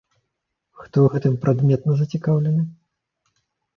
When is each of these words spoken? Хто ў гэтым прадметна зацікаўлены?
Хто 0.79 0.87
ў 1.01 1.07
гэтым 1.15 1.37
прадметна 1.45 1.91
зацікаўлены? 2.03 2.61